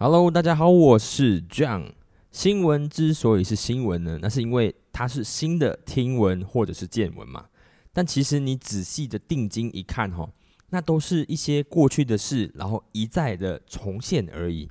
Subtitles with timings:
[0.00, 1.90] Hello，大家好，我是 John。
[2.30, 7.46] 新闻之所以是新闻呢，那是因为它是新的听闻或者是见闻嘛。
[7.92, 10.30] 但其实你仔细的定睛一看，哈，
[10.70, 14.70] 那都是一些过去的事，然后一再的重现而已。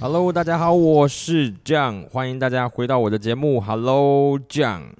[0.00, 3.60] Hello，大家好，我是 John，欢迎大家回到我的节目。
[3.60, 4.92] Hello John，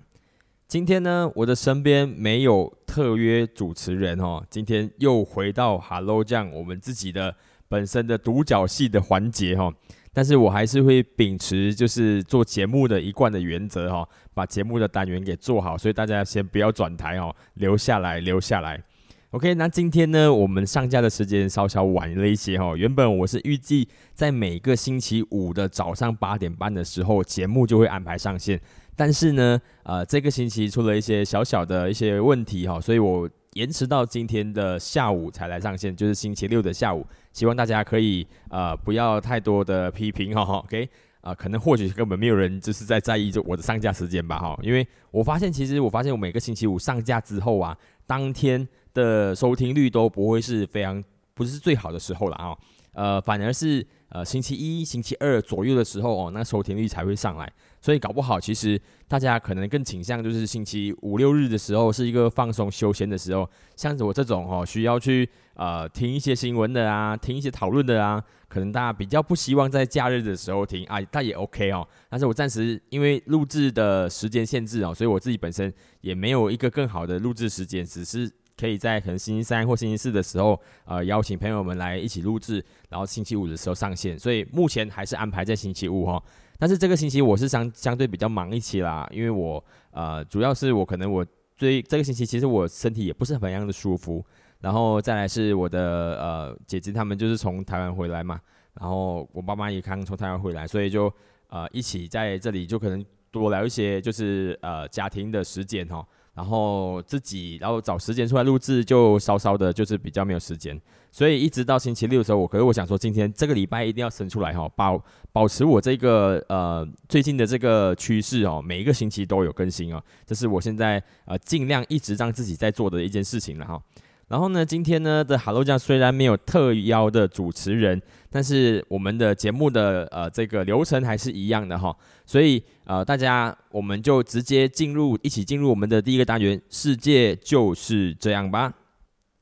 [0.67, 7.33] 今天呢，我的身边没有特约主持人哦，今天又回到 Hello John 我们自己的
[7.69, 9.73] 本身的独角戏的环节哈，
[10.13, 18.83] 但是我还是会秉持就是做节目的一贯的原则哈，把节目的单元给做好，所以大家先不要转台哦，留下来，留下来。
[19.33, 22.75] OK，那今天呢，我们上架的时间稍稍晚了一些哈。
[22.75, 28.59] 原本我是预计在每个星期五的早上八点半的时候，节目就会安排上线。
[28.97, 37.07] 但是呢，呃，这个星期出了一些小小的一些问题哈，所以我延迟到今天的下午才来上线，就是星期六的下午。
[37.35, 40.41] 希望大家可以呃不要太多的批评哈。
[40.41, 40.89] OK，
[41.21, 44.59] 啊，可能或许根本没有人就是在在意就我的上架时间吧哈。
[44.63, 48.67] 因为我发现，其实我发现我每个星期五上架之后啊，当天。
[48.95, 51.03] 的收听率都不会是非常
[51.35, 52.57] 不是最好的时候了啊，
[52.93, 57.53] 呃，反而是呃星期一、星期二左右的时候哦，那收听率才会上来。
[57.81, 71.87] 所以搞不好，其实大家可能更倾向就是星期五六日的时候是一个放松休闲的时候，像我这种哦需要去呃听一些新闻的啊，听一些讨论的啊，可能大家比较不希望在假日的时候听啊，但也 OK 哦。
[72.11, 78.29] 但是我暂时因为录制的时间限制哦，所以我自己本身也没有一个更好的录制时间，只是。
[78.59, 84.19] 可以在可能星期三或星期四的时候，呃，邀请朋友们来一起录制，然后星期五的时候上线。
[84.19, 86.23] 所以目前还是安排在星期五哈。
[86.59, 91.25] 但是这个星期我是相相对比较忙一期啦，因为我呃，主要是我可能我
[91.57, 94.25] 最这个星期其实我身体也不是很样的舒服，
[94.59, 95.81] 然后再来是我的
[96.21, 98.41] 呃姐姐他们就是从台湾回来嘛，
[98.81, 101.13] 然后我爸妈也刚从台湾回来，所以就
[101.49, 106.05] 呃一起在这里就可能多聊一些就是呃家庭的时间哈。
[106.39, 123.83] 然后自己，然后找时间出来录制，就稍稍的，就是比较没有时间，所以一直到星期六的时候，我可是我想说，今天这个礼拜一定要生出来哈，保保持我这个呃最近的这个趋势哦，每一个星期都有更新哦，这是我现在呃尽量一直让自己在做的一件事情了哈。
[124.29, 128.01] 然后呢，今天呢的 Hello 酱虽然没有特邀的主持人，
[128.31, 131.97] 但是我们的节目的呃这个流程还是一样的哈，
[132.27, 138.73] 所以呃大家我们就直接进入一起进入我们的第一个单元，世界就是这样吧。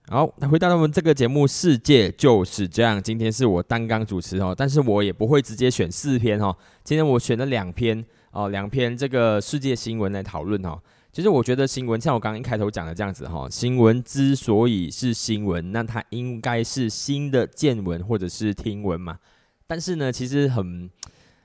[0.08, 3.02] 好，那回到我们这个节目，世界就是这样。
[3.02, 10.80] 今天是我单纲主持哦，但是我也不会直接选四篇哈，今天我选了两篇哦，两篇这个世界新闻来讨论哈。
[11.16, 19.19] 其实我觉得新闻像我刚刚一开头讲的这样子哈，新闻之所以是新闻，那它应该是新的见闻或者是听闻嘛。
[19.66, 20.91] 但是呢，其实很，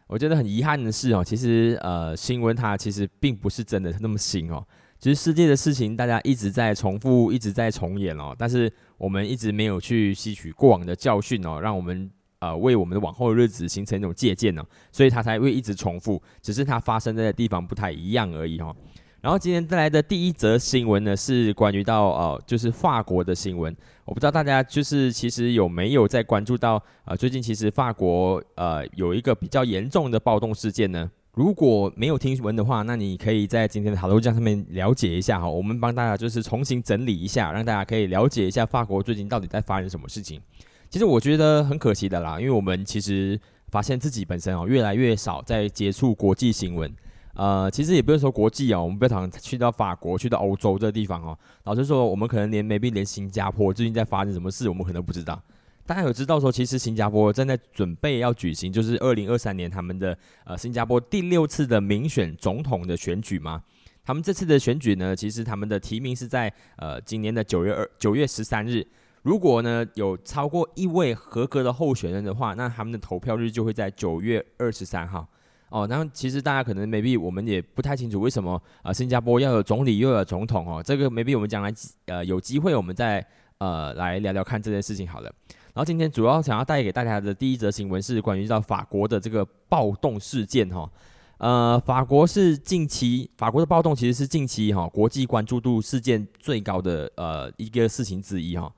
[0.07, 4.61] 我觉得很遗憾的是哦，其实呃，新闻它其实并不是真的那么新哦。
[4.99, 8.35] 其实世界的事情大家一直在重复，一直在重演哦。
[8.37, 14.61] 但是我们一直没有去吸取过往的教训哦，让我们呃为我们的往后的日子形成一种借鉴呢，
[14.91, 18.75] 所以它才会一直重复，只是它发生在的地方不太一样而已哈。
[19.21, 23.75] 然后今天带来的第一则新闻呢，是关于到呃，就是法国的新闻。
[24.03, 31.09] 我不知道大家就是其实有没有在关注到呃，最近其实法国呃有一个比较严重的暴动事件呢。
[31.33, 35.47] 如果没有听闻的话，那你可以在今天的 Hello 酱上面了解一下哈。
[35.47, 40.41] 我们帮大家就是重新整理一下，让大家可以了解一下法国最近到底在发生什么事情。
[40.89, 43.39] 其实我觉得很可惜的啦，因为我们其实
[43.69, 46.91] 发现自己本身哦越来越少在接触国际新闻。
[47.33, 51.37] 呃，其实也不用说国际哦，我们不要常去到法国、去到欧洲这个地方哦。
[51.63, 55.41] 老实说，我们可能连 maybe 连新加坡最近在发生什么事，我们可能不知道。
[55.85, 63.63] 大家有知道说，其实新加坡正在准备要举行，就是二零二三年他们的呃新加坡第六次的民选总统的选举吗？
[64.03, 68.85] 他们这次的选举呢，其实他们的提名是在呃今年的九月二九月十三日。
[69.23, 75.27] 如果呢有超过一位合格的候选人的话，那他们的投票日就会在九月二十三号。
[75.71, 81.73] 哦，然后其实大家可能 maybe 我们也不太清楚为什么啊，新加坡要有总理又有总统哦，这个 maybe 我们将来
[82.07, 83.25] 呃有机会我们再
[83.57, 85.33] 呃来聊聊看这件事情好了。
[85.73, 90.91] 然后今天主要想要带给大家的第一则新闻是关于到法国的这个暴动事件哈，
[91.37, 98.69] 呃，法国是近期法国的暴动其实是近期哈国际关注度事件最高的呃一个事情之一哈。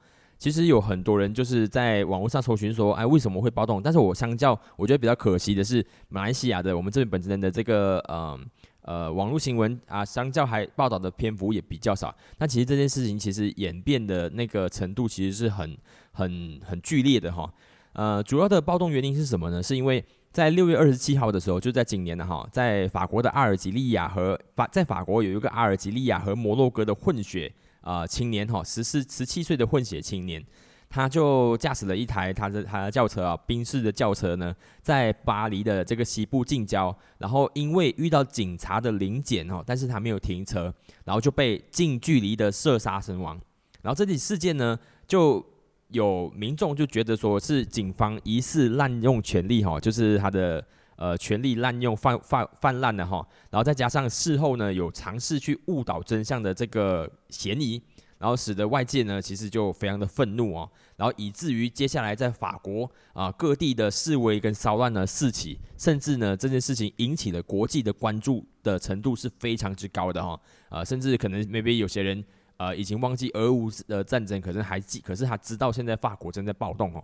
[0.43, 3.81] 其实有很多人就是在网络上搜寻说，哎，为什么会暴动？
[3.81, 8.37] 但是我相较，我觉得比较可惜的是，马来西亚的我们这边本地人的这个，呃
[8.81, 12.13] 呃，网络新闻啊，相较还报道的篇幅也比较少。
[12.39, 15.77] 那其实这件事情其实演变的那个程度其实是很
[16.11, 17.49] 很很剧烈的哈。
[17.93, 19.63] 呃，主要的暴动原因是什么呢？
[19.63, 20.03] 是因为
[20.33, 27.49] 在六月二十七号的时候，就在今年的哈，在法国的阿尔及利亚和法在法国有一个阿尔及利亚和摩洛哥的混血。
[27.83, 30.43] 啊，青年哈，十四、十七岁的混血青年，
[30.89, 40.73] 他就驾驶了一台他的他的轿车啊，宾士的轿车呢，在巴黎的这个西部近郊，然后因为遇到警察的临检哦，但是他没有停车，
[41.05, 43.39] 然后就被近距离的射杀身亡。
[43.81, 45.45] 然后这起事件呢，就
[45.89, 50.65] 有民众就觉得说是警方疑似滥用权力哈，就是他的。
[50.95, 57.81] 呃，权力滥用泛泛泛滥的哈，然后再加上事后呢有尝试去误导真相的这个嫌疑，
[58.19, 72.23] 然后使得外界呢其实就非常的愤怒哦，然后以至于接下来在法国啊各地的示威跟骚乱呢四起，甚至呢这件事情引起了国际的关注的程度是非常之高的哈，呃甚至可能 maybe 有些人
[72.57, 77.03] 呃已经忘记俄乌的战争，可是还记，可是他知道现在法国正在暴动哦。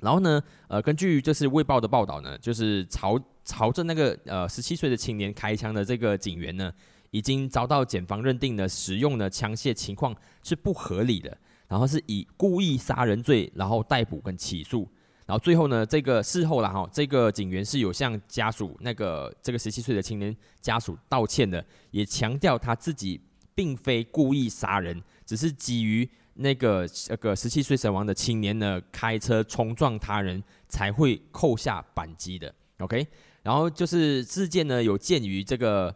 [0.00, 6.72] 然后呢，呃，根据就是《卫报》的报道呢，就是朝朝着那个呃十七岁的青年开枪的这个警员呢，
[7.10, 10.14] 已经遭到检方认定呢，使用的枪械情况
[10.44, 11.36] 是不合理的，
[11.66, 14.88] 然后是以故意杀人罪，然后逮捕跟起诉，
[15.26, 23.20] 然后最后呢，这个事后了哈，这个警员是有向家属那个这个十七岁的青年家属道歉的，也强调他自己
[23.52, 26.08] 并非故意杀人，只是基于。
[26.40, 33.04] 那个那个十七岁死亡的青年呢，开车冲撞他人才会扣下扳机的，OK。
[33.42, 35.92] 然后就是事件呢，有鉴于这个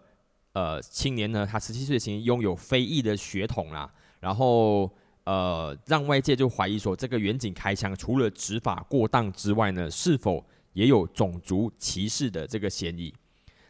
[0.53, 4.91] 呃青年呢，他十七岁青年拥有非裔的血统啦，然后
[5.23, 13.15] 呃让外界就怀疑说，这个远景开枪除了执法过当之外呢，是否也有种族歧视的这个嫌疑？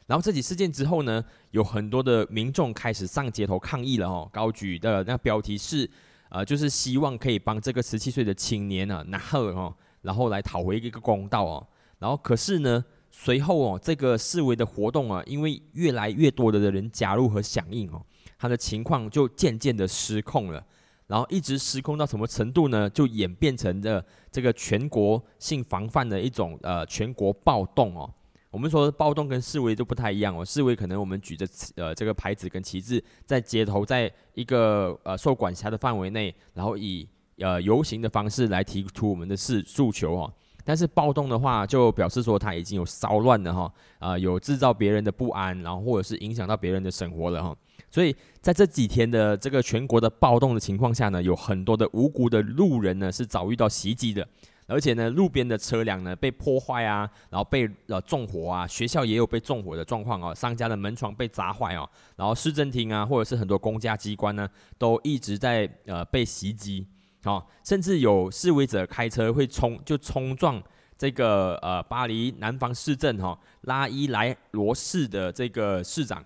[0.06, 5.90] 然后这起事件之后呢，有很多的民众开始上街头抗议了哦，高举的那标题是。
[6.34, 11.66] 呃，就是希望可以帮这个十七岁的青年呢拿贺哦，然后来讨回一个公道哦。
[11.98, 18.02] 然后可是呢，随后哦，这个示威的活动啊，因为越来越多的人加入和响应哦，
[18.38, 20.64] 他的情况就渐渐的失控了。
[21.06, 22.88] 然后一直失控到什么程度呢？
[22.88, 28.10] 就演变成了这个全国性防范的一种呃全国暴动哦。
[28.52, 37.08] 我们说暴动跟示威都不太一样哦，示威可能我们举着呃这个牌子跟旗帜在街头，在一个呃受管辖的范围内，然后以
[37.38, 40.30] 呃游行的方式来提出我们的事诉求哦。
[40.64, 47.56] 但是暴动的话，就表示说他已经有骚乱了哈，啊有制造别人的不安，然后或者是影响到别人的生活了哈。
[47.90, 54.28] 所以在这几天的这个全国的暴动的情况下呢，有很多的无辜的路人呢是遭遇到袭击的。
[54.66, 64.48] 而且呢，路边的车辆呢被破坏啊，然后被呃纵火啊，学校也有被纵火的状况哦，商家的门窗被砸坏哦，然后市政厅啊，或者是很多公家机关呢，
[64.78, 66.86] 都一直在呃被袭击，
[67.24, 70.62] 哦，甚至有示威者开车会冲就冲撞
[70.96, 76.24] 这个呃巴黎南方市政哈拉伊莱罗市的这个市长，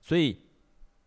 [0.00, 0.43] 所以。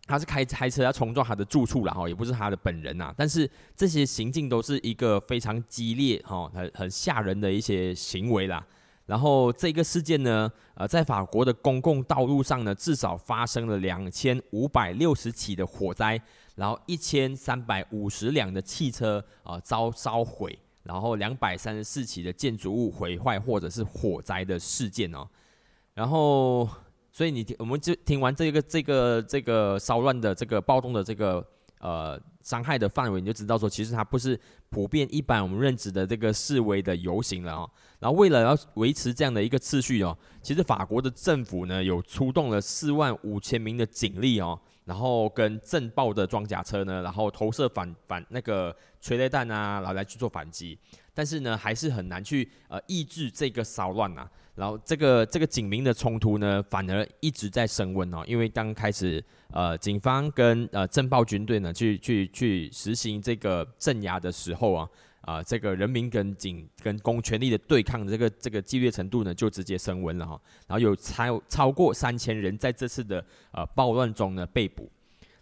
[0.07, 3.13] 他是开开车要冲撞他的住处了哈，也不是他的本人呐。
[3.17, 8.65] 但是这些行径都是一个非常激烈哈、很很吓人的一些行为啦。
[9.05, 16.19] 然后这个事件呢，呃，在法国的公共道路上呢，至少发生了两千五百六十起的火灾，
[16.55, 25.27] 然后一千三百五十辆的汽车啊遭烧毁，然后两百三十四起的建筑物毁坏或者是火灾的事件哦，
[25.93, 26.69] 然后。
[27.17, 31.43] 所以你听，我们就听完这个这个这个骚乱的这个暴动的这个
[31.79, 37.67] 呃伤害的范围，你就知道说，其实它不是普遍一般我们认知的这个示威的游行了啊。
[37.97, 50.77] 然后为了要维持这样的一个秩序哦，其实法国的政府呢有出动了四万五千名的警力哦，然后跟震爆的装甲车呢，然后投射反反那个催泪弹啊，然后来去做反击。
[51.17, 54.29] 但是呢，还是很难去呃抑制这个骚乱呐。
[54.53, 58.23] 然后这个这个警民的冲突呢，反而一直在升温哦。
[58.27, 64.89] 因为刚开始呃，警方跟呃政报军队呢，去去去实行这个镇压的时候啊，
[65.21, 70.39] 啊，这个人民跟警跟公权力的对抗这个这个激烈程度呢，就直接升温了哈。
[70.67, 74.87] 然后有超超过三千人在这次的呃暴乱中呢被捕。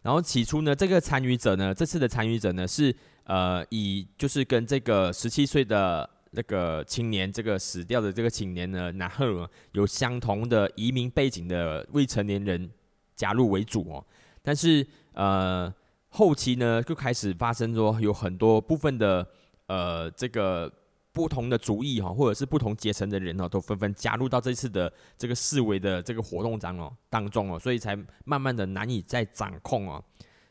[0.05, 2.95] 然后起初呢，这个参与者呢，这次的参与者呢是。
[3.27, 12.69] 呃，以就是跟这个十七岁的那个青年，这个死掉的这个青年呢，然后有相同的移民背景的未成年人
[13.15, 14.05] 加入为主哦。
[14.43, 15.73] 但是呃，
[16.09, 19.27] 后期呢就开始发生说有很多部分的
[19.65, 20.71] 呃这个
[21.15, 30.03] 不同的族裔哈，或者是不同阶层的人哦，都纷纷加入到这次的这个示威的这个活动当哦当中哦，所以才慢慢的难以再掌控哦。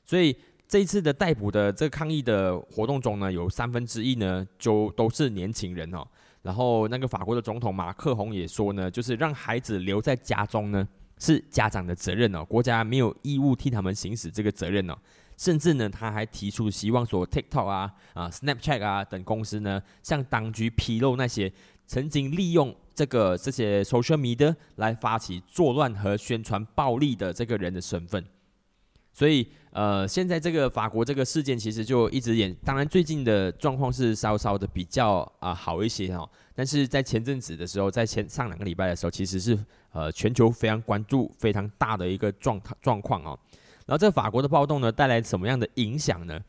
[0.07, 0.35] 所以
[0.67, 6.03] 这一次的逮捕的这个抗议的活动中呢，有三分之一呢就都是年轻人哦。
[6.41, 14.97] 然后那个法国的总统马克宏也说呢，就是让孩子留在家中呢是家长的责任哦，国家没有义务替他们行使这个责任哦。
[15.37, 21.53] 甚至呢，他还提出希望说，TikTok 啊、啊 Snapchat 啊等公司呢，向当局披露那些
[21.87, 28.25] 曾经利用这个这些 social media 来发起作乱和宣传暴力的这个人的身份。
[29.13, 36.29] 所以，呃，现在这个法国这个事件其实就一直演，当然最近的状况是稍稍的比较啊好一些哦。
[36.53, 39.57] 但是在前阵子的时候，在前上两个礼拜的时候，其实是
[39.93, 43.39] 呃全球非常关注、非常大的一个状状况哦。
[43.87, 46.41] 然后这法国的暴动呢，带来什么样的影响呢？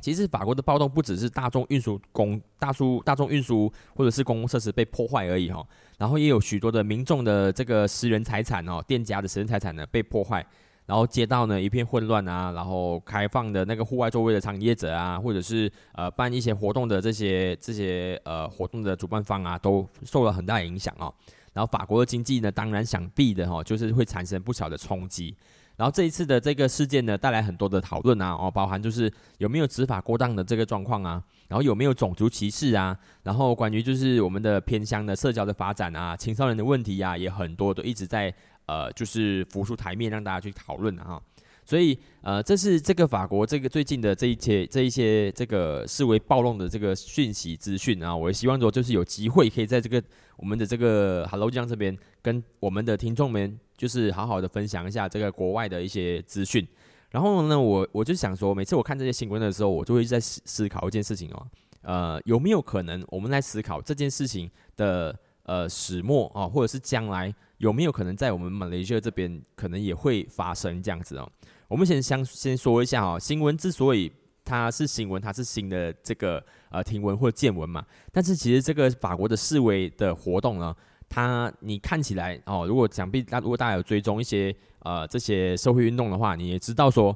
[0.00, 5.62] 其实法国的暴动不只是大众运输公大数大众运输或者是公共设施被破坏而已哈，
[5.98, 10.42] 然后也有许多的民众的这个私人财产哦，店家的私人财产呢被破坏，
[10.86, 21.12] 然后街道呢一片混乱啊，然后开放的那个户外座位的产业者啊，或者是呃办一些活动的这些这些呃活动的主办方啊，都受了很大影响哦。
[21.52, 25.36] 然后法国的经济呢，当然想必的哈，就是会产生不小的冲击。
[25.80, 38.30] 然后这一次的这个事件呢，带来很多的讨论啊，哦，包含就是有没有执法过当的这个状况啊，然后有没有种族歧视啊，然后关于就是我们的偏乡的社交的发展啊，青少年的问题呀，也很多都一直在
[38.66, 41.18] 呃，就是浮出台面让大家去讨论啊。
[41.64, 50.02] 所以呃，这是这个法国这个最近的这一些这一些这个视为暴动的这个讯息资讯啊，我也希望说就是有机会可以在这个
[50.36, 53.58] 我们的这个 Hello 江这边跟我们的听众们。
[53.80, 56.68] 就是好好的分享一下这个国外的一些资讯，
[57.08, 61.46] 然后呢，我我就想说，每次我看这些新闻的时候，我就会在思思考一件事情哦，
[61.80, 71.26] 呃，有没有可能我们来思考这件事情的呃始末啊，或者是将来有没有可能在我们马来西亚这边可能也会发生这样子哦？
[71.66, 74.12] 我们先先先说一下哦，新闻之所以
[74.44, 77.82] 它是新闻，它是新的这个呃听闻或见闻嘛，
[78.12, 80.76] 但是其实这个法国的示威的活动呢。
[81.10, 87.14] 他，你看起来哦，如果想必那如果大家有追踪一些呃这些社会运动的话，你也知道说，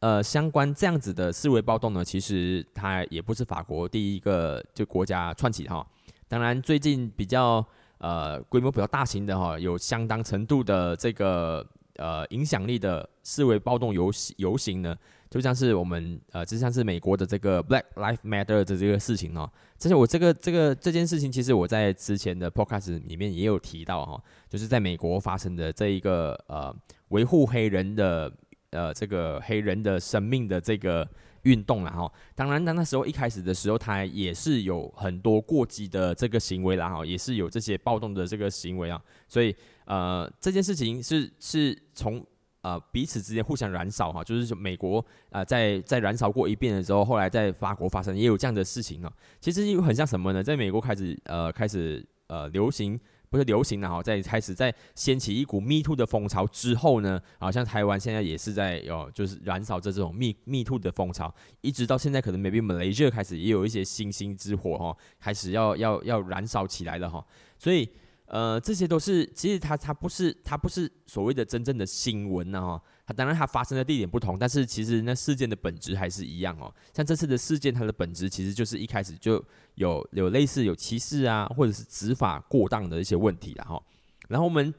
[0.00, 5.86] 呃，相关这样子的示威暴动呢，其实它也不是法国第一个就国家串起哈。
[6.26, 7.64] 当然，最近比较
[7.98, 11.64] 呃规模比较大型的哈，有相当程度的这个
[11.96, 14.96] 呃影响力的示威暴动游游行呢。
[15.28, 19.48] 就像是我们呃，就像是美国的这个 Black Lives Matter 的这个事情哦，
[19.80, 26.70] 这是我这个这个这件事情，其实我在之前的 Podcast 里面也有提到哈，就是在美国发生的这一个呃
[27.08, 28.30] 维护黑人的
[28.72, 31.08] 呃这个黑人的生命的这个
[31.44, 32.12] 运动了哈。
[32.34, 39.00] 当然，那那时候一开始的时候，它也是有很多过激的这个行为啦哈，也是有这些暴动的这个行为啊。
[39.26, 39.56] 所以
[39.86, 42.22] 呃，这件事情是是从。
[42.62, 49.10] 呃，彼此之间互相燃烧哈，就是美国啊，在在燃烧过一遍的时候，后来在法国发生也有这样的事情呢。
[49.40, 50.42] 其实又很像什么呢？
[50.42, 53.00] 在美国开始呃开始呃流行，
[53.30, 67.24] 不是流行了哈，在开始在掀起一股 Me Too 的风潮之后呢，好像台湾现在也是在有就是燃烧着这种 Me Me Too 的风潮，一直到现在可能 maybe Malaysia 开始也有一些星星之火哈，开始要要要燃烧起来了哈，
[67.58, 67.88] 所以。
[68.32, 76.72] 呃，这些都是其实它它不是它不是所谓的真正的新闻呢哈，它当然它发生的地点不同，但是其实那事件的本质还是一样哦。
[76.94, 79.44] 像这次的事件，它的本质其实就是一开始就
[79.74, 83.82] 有有类似有歧视啊，或者是执法过当的一些问题了哈。
[84.28, 84.72] 然后我们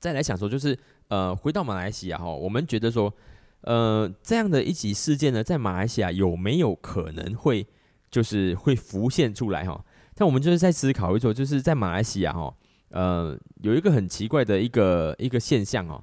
[0.00, 3.14] 再来想说，就是呃，回到马来西亚哈，我们觉得说，
[3.60, 7.64] 呃，这样的一起事件呢，在马来西亚有没有可能会
[8.10, 9.84] 就是会浮现出来哈？
[10.18, 12.54] 但我们就是在思考一种，就是在马来西亚哈，
[12.88, 16.02] 呃，有一个很奇怪的一个一个现象哦，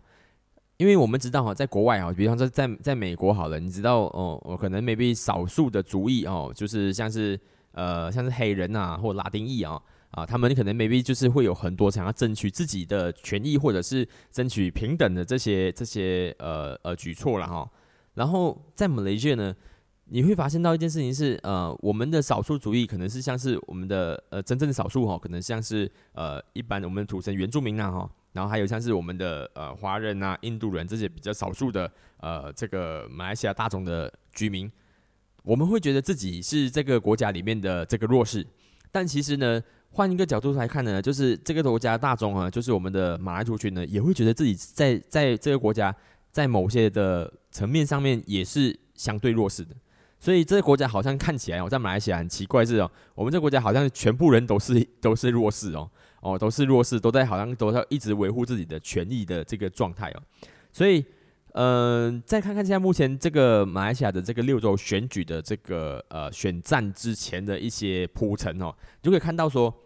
[0.78, 7.40] 因为我们知道哈，在国外哈，比方说在在美国好了，你知道哦，我可能 maybe 少数的族裔哦，就是像是
[7.72, 17.68] 呃像是黑人啊或拉丁裔啊啊，他们可能 maybe 就是会有很多想要争取自己的权益或者是争取平等的这些这些呃呃举措了哈，
[18.14, 19.56] 然后在马来西亚呢。
[20.14, 34.72] 你会发现到一件事情是，呃，我们的少数主义可能是像是我们的呃真正的少数哈，可能像是呃一般我们土生原住民啊哈，然后还有像是我们的呃华人啊、印度人这些比较少数的呃这个马来西亚大众的居民，
[35.42, 38.46] 我们会觉得自己是这个国家里面的这个弱势，
[38.92, 45.96] 但其实呢，换一个角度来看呢，就是这个国家大众啊，就是我们的马来族群呢，也会觉得自己在在这个国家
[46.30, 49.76] 在某些的层面上面也是相对弱势的。
[50.24, 60.24] 所以这个国家好像看起来哦，在马来西亚很奇怪是哦，我们这个国家好像全部人都是都是弱势哦，哦都是弱势，都在好像都在一直维护自己的权益的这个状态哦。
[60.72, 61.04] 所以，
[61.56, 69.83] 嗯，再看看现在目前这个马来西亚的这个六州选举的这个呃选战之前的一些铺陈哦，就可以看到说。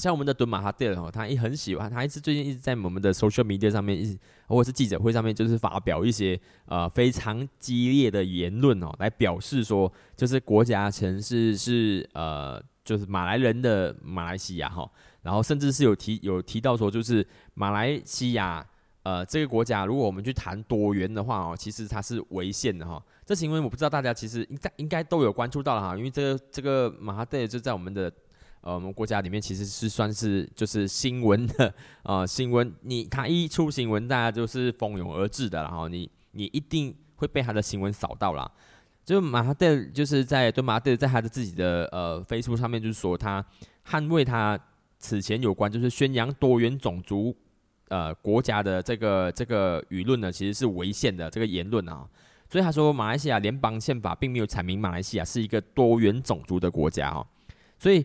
[0.00, 14.90] 像我们的敦马哈蒂尔哦，他也很喜欢，他一直最近一直在我们的 social media 上面，一或者是记者会上面，就是发表一些呃非常激烈的言论哦，来表示说，就是国家城市是呃就是马来人的马来西亚哈，
[15.20, 18.66] 然后甚至是有提有提到说，就是马来西亚
[19.02, 23.00] 呃这个国家，如果我们去谈多元的话哦，其实它是违宪的哈。
[23.26, 28.10] 这是因为我不知道大家其实应该应该都有关注到了哈，因为这个这个马哈蒂就在我们的。
[28.62, 38.52] 呃，我们国家里面其实是算是就是新闻的呃，新闻你他一出新闻，大家就是蜂拥而至的，然后你你一定会被他的新闻扫到了。
[39.02, 43.42] 就马哈德就是在对马哈德在他的自己的呃飞书上面，就是说他
[43.88, 44.58] 捍卫他
[44.98, 47.34] 此前有关就是宣扬多元种族
[47.88, 52.06] 呃国家的这个这个舆论呢，其实是违宪的这个言论啊。
[52.50, 57.26] 所以他说马来西亚联邦宪法并没有阐明马来西亚是一个多元种族的国家哦，
[57.78, 58.04] 所以。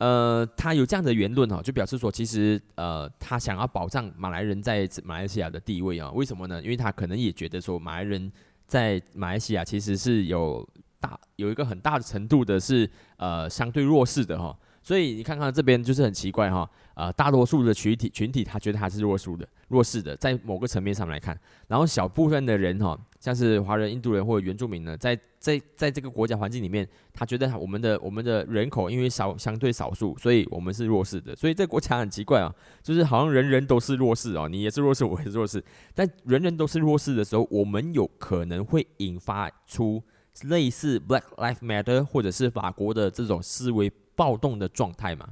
[0.00, 6.10] 呃，他有这样的言论哈，就表示说，其实呃，他想要保障马来人在马来西亚的地位啊。
[6.12, 6.62] 为什么呢？
[6.62, 8.32] 因为他可能也觉得说，马来人
[8.66, 10.66] 在马来西亚其实是有
[10.98, 12.88] 大有一个很大的程度的是
[13.18, 14.56] 呃相对弱势的哈。
[14.82, 16.68] 所以你看看这边就是很奇怪哈，
[17.00, 35.64] 呃，大多数的群体群体他觉得他是弱势的弱势的，在某个层面上来看，然后小部分的人哈，像是华人、印度人或者原住民呢，在在在这个国家环境里面，他觉得我们的我们的人口因为少相对少数，所以我们是弱势的，所以这国家很奇怪啊，就是好像人人都是弱势哦，你也是弱势，我也是弱势，
[35.94, 40.02] 但人人都是弱势的时候，我们有可能会引发出
[40.42, 43.90] 类似 Black Lives Matter 或者是法国的这种思维。
[44.16, 45.26] 暴动的状态嘛，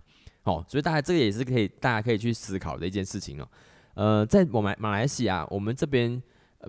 [0.48, 3.48] 哦，所以大家这个也是可以，大家可以去思考的一件事情哦。
[3.94, 6.22] 呃，在我们马来西亚，我们这边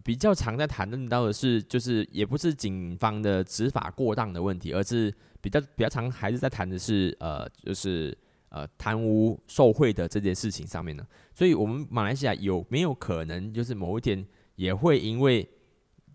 [0.04, 8.16] 比较常在谈论到的是，就是也不是警方的执法过当的问题，而是比较比较常还是在谈的是，呃，就是
[8.50, 11.06] 呃贪污受贿的这件事情上面呢。
[11.34, 15.48] 所以，我们马来西亚有没有可能，就是某一天也会因为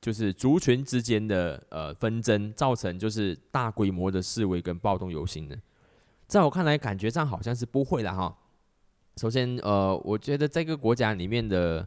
[0.00, 5.56] 就是族群之间的呃纷争，造成就是大规模的示威跟暴动游行呢？
[6.26, 8.36] 在我看来，感觉上好像是不会的哈。
[9.16, 11.86] 首先，呃，我觉得这个国家里面的，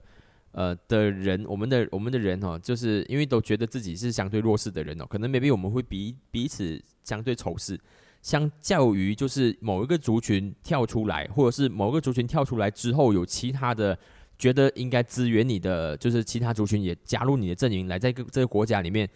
[0.52, 7.78] 呃的人，我们的我们的人哦，就是因为都觉得自己是相对弱势的人哦，可能 maybe 我们会彼彼此相对仇视。
[8.22, 13.98] 相较于就是某一个族群跳出来，或者是某个族群跳出来之后，有其他的
[14.38, 19.10] 觉得应该支援你的，就是其他族群也加入你的阵营，来在个这个国家里面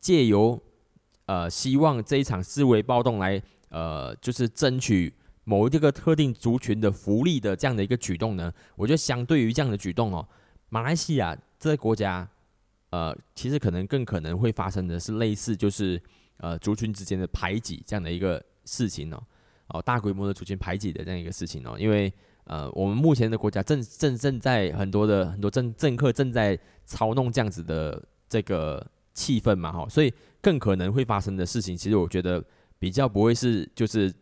[0.00, 0.60] 借由
[1.26, 3.40] 呃希望这一场示威暴动来。
[3.74, 10.24] 呃，就是争取某一个特定族群的福利的这样的一个举动呢，我觉得相对于这样的举动哦，
[10.68, 12.28] 马来西亚这个国家，
[12.90, 16.00] 呃，其实可能更可能会发生的是类似就是
[16.36, 19.20] 呃族群之间的排挤这样的一个事情哦，
[19.66, 22.12] 哦大规模的族群排挤的这样一个事情哦，因为
[22.44, 32.44] 呃我们目前的国家正正正在很多的很多政政客正在操弄这样子的这个气氛嘛哈，所以更可能会发生的事情，其实我觉得。
[32.84, 34.12] 比较不会是就是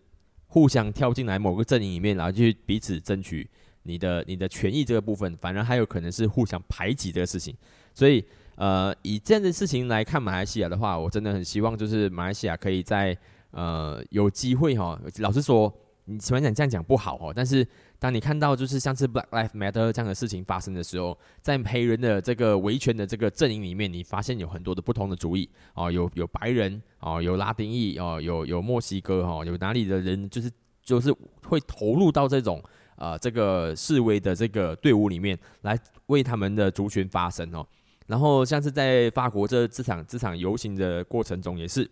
[0.46, 3.44] 互相跳进来某个阵营里面，然后去彼此争取
[3.83, 7.53] 你的你的权益这个部分，反而还有可能是互相排挤这个事情。
[7.92, 13.18] 所以呃，以这样的事情来看马来西亚的话，我真的很希望就是马来西亚可以在
[13.51, 17.66] 呃有机会哈，老实说，你喜欢讲这样讲不好哦，但是。
[18.03, 30.51] 当你看到就是像是 Black Lives Matter 这样的事情发生的时候，在黑人的这个维权的这个阵营里面，你发现有很多的不同的主意哦，有有白人哦，有拉丁裔哦，有有墨西哥哈，有哪里的人就是
[30.83, 31.15] 就是
[31.47, 32.61] 会投入到这种
[32.97, 37.65] 呃这个示威的这个队伍里面来为他们的族群发声哦。
[38.09, 41.88] 然后像是在法国这这场这场游行的过程中也是。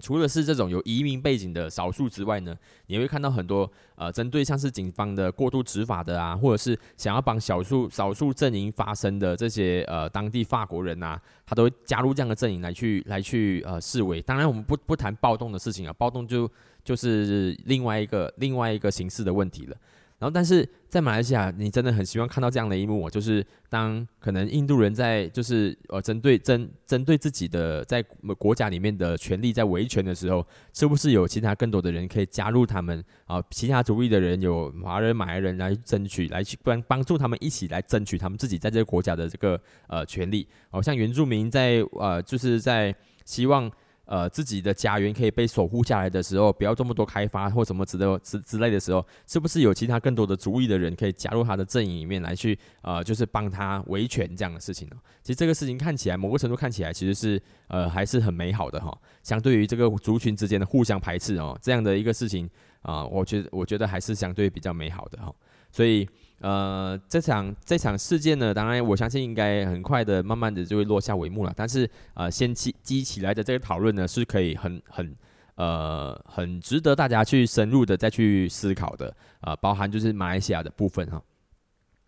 [0.00, 14.20] 除了是这种有移民背景的少数之外呢，你会看到很多呃，针对像是警方的过度执法的啊，或者是想要帮少数少数阵营发声的这些呃当地法国人呐，他都会加入这样的阵营来去来去呃示威。
[14.20, 16.50] 当然，我们不不谈暴动的事情啊，暴动就
[16.82, 19.76] 就是另外一个另外一个形式的问题了。
[20.18, 28.00] 然后，但是在马来西亚，你真的很希望看到这样的一幕，就是当可能印度人在就是呃针对针针对自己的在
[28.38, 33.42] 国家里面的权利在维权的时候，是不是有其他更多的人可以加入他们啊？
[33.50, 40.46] 其他族裔的人有华人、马来人来争取，来去帮帮助他们一起来争取他们自己在这个国家的这个呃权利。
[40.70, 43.68] 哦，像原住民在呃就是在希望
[44.06, 54.96] 呃自己的家园可以被守护下来的时候，不要这么多开发或什么之类之之类的时候，是不是有其他更多的主意的人可以加入他的阵营里面来去呃就是帮他维权这样的事情呢？
[55.22, 58.96] 其实这个事情看起来某个程度看起来其实是呃还是很美好的哈。
[59.22, 62.48] 相对于这个族群之间的互相排斥哦，这样的一个事情
[62.82, 65.34] 啊，我觉得我觉得还是相对比较美好的哈。
[65.70, 66.08] 所以。
[66.40, 71.52] 呃，这场这场事件呢，当然我相信应该很快的、慢慢的就会落下帷幕了。
[71.56, 75.16] 但是，呃，先激激起来的这个讨论呢，是可以很很
[75.54, 81.22] 呃很值得大家去深入的再去思考的啊，包含就是马来西亚的部分哈。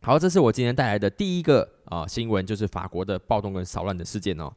[0.03, 4.53] 好，这是我今天带来的第一个啊新闻，就是法国的暴动跟骚乱的事件哦。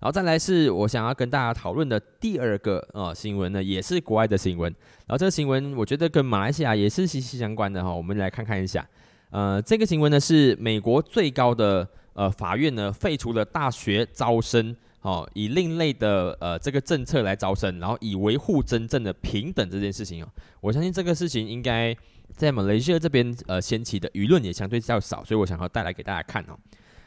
[0.00, 4.72] 然后再来是我想要跟大家讨论的第二个呃新闻呢，也是国外的新闻。
[5.06, 8.88] 然后这个新闻我觉得跟马来西亚也是息息相关的哈，我们来看看一下。
[9.30, 20.28] 呃，这个新闻呢是美国最高的呃法院呢废除了大学招生哦，以另类的呃这个政策来招生，然后以维护真正的平等这件事情哦。
[20.62, 21.94] 我相信这个事情应该
[22.34, 26.58] 在马来西亚这边呃掀起的舆论也相对较少，所以我想要带来给大家看哦。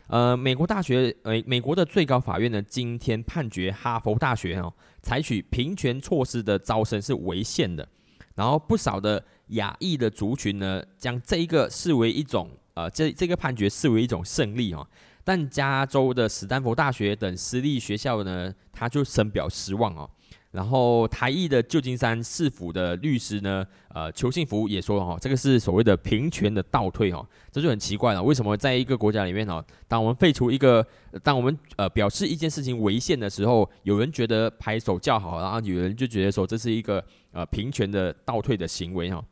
[0.06, 7.88] 呃，美国大学呃美国的最高法院呢今天判决哈佛大学哦采取平权措施的招生是违宪的，
[8.36, 9.24] 然后不少的。
[9.52, 14.86] 亚裔的族群呢，将这一个视为一种呃，这这个判决视为一种胜利哦。
[15.24, 20.10] 但加州的史丹佛大学等私立学校呢，他就深表失望哦。
[20.52, 28.22] 然后台裔的旧金山市府的律师呢，呃，邱信福也说哦，这个是所谓的平权的倒退哦，这就很奇怪了。
[28.22, 30.86] 为什么在一个国家里面哦，当我们废除一个，
[31.24, 39.24] 当我们呃表示一件事情违宪的时候，有人觉得拍手叫好，然后有人就觉得说这是一个呃平权的倒退的行为哈。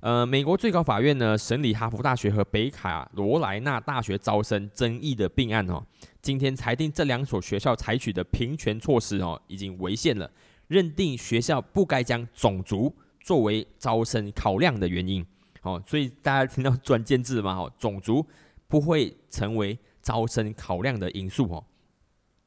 [0.00, 5.84] 呃，美国最高法院呢审理哈佛大学和北卡罗来纳大学招生争议的并案哦，
[6.22, 10.30] 今天裁定这两所学校采取的平权措施哦已经违宪了，
[10.68, 15.24] 认定学校不该将种族作为招生考量的原因
[15.60, 18.26] 哦，所以大家听到关键字嘛哦，种族
[18.68, 21.62] 不会成为招生考量的因素哦。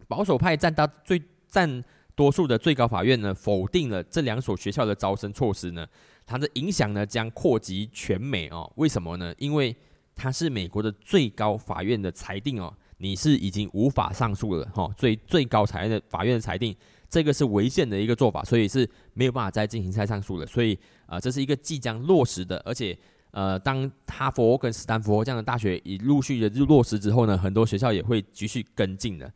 [0.08, 1.84] 保守派占到最占
[2.16, 5.86] 多数的最高法院呢否定了这两所学校的招生措施呢。
[6.26, 9.34] 它的影响呢将扩及全美哦，为什么呢？
[9.38, 9.76] 因为
[10.16, 14.90] 它是美国的最高法院的裁定哦，你是已经无法上诉了哈。
[14.96, 16.76] 最最高裁的法院的裁定，
[17.10, 20.46] 这个是违宪的一个做法，所以是没有办法再进行再上诉了。
[20.46, 22.98] 所以啊，这是一个即将落实的，而且
[23.32, 29.32] 呃，当哈佛跟斯坦福这样的大学已陆续的落实之后呢，很多学校也会继续跟进的。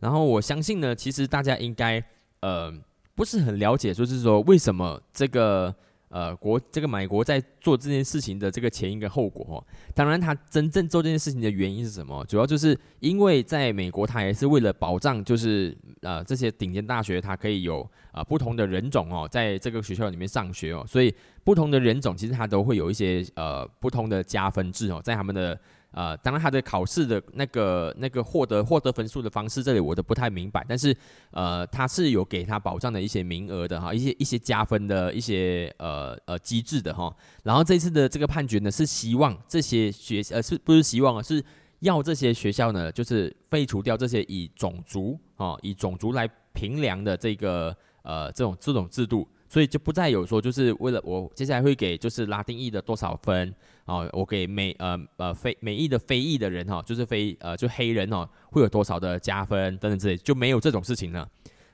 [0.00, 2.02] 然后我相信呢，其实大家应该
[2.40, 2.72] 呃
[3.14, 5.74] 不是很了解，就是说为什么这个。
[6.12, 12.22] 呃，国这个美国在做这件事情的这个前因跟后果哦，当然他真正做这件事情的原因是什么？
[12.26, 25.58] 主要就是因为在美国，他也是为了保障，就是呃这些顶尖大学，他可以有啊不同的人种哦，在这个学校里面上学哦，所以不同的人种其实他都会有一些呃不同的加分制哦，在他们的。
[25.92, 30.64] 呃，当然，他的考试的那个那个获得获得分数的方式，这里我都不太明白。
[30.68, 30.96] 但是，
[31.30, 37.14] 呃，他是有给他保障的一些名额的哈，一些一些加分的一些呃呃机制的哈。
[37.44, 41.22] 然后这次的这个判决呢，是希望这些学呃是不是希望啊？
[41.22, 41.44] 是
[41.80, 49.28] 要这些学校呢，就是废除掉这些以种族啊以种族来评量的这个呃这种这种制度。
[49.52, 53.96] 所以就不再有说，就是为了我接下来会给就是拉丁裔的多少分啊？
[54.14, 61.28] 我给美呃呃非美裔的非裔的人哈，就是非呃就黑人哦，会有多少的加分等等之类，就没有这种事情了。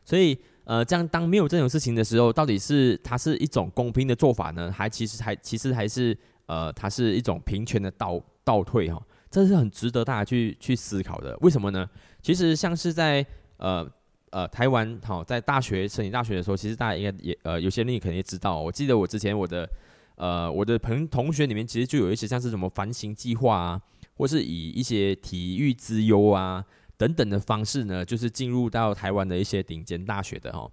[0.04, 9.00] 所以呃，这样当没有这种事情的时候，到底是它是一种公平的做法呢，还其实还其实还是呃它是一种平权的倒倒退哈？
[9.30, 11.38] 这是很值得大家去去思考的。
[11.42, 11.88] 为什么呢？
[12.20, 13.24] 其实像是在
[13.58, 13.88] 呃。
[14.30, 18.60] 呃，台湾好，在大学申请大学的时候，其实大家应该也呃，有些人肯定知道。
[18.60, 19.68] 我记得我之前我的
[20.16, 23.80] 呃，我的朋同学里面，其实就有一些像是什么繁星计划啊，
[24.16, 26.64] 或是以一些体育之优啊
[26.96, 30.70] 等等的方式呢，就是进入到台湾的一些顶尖大学的哈。